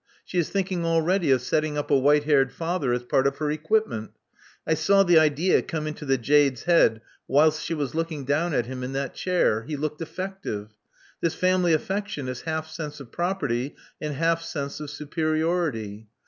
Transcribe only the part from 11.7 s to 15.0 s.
affection is half sense of property, and half sense of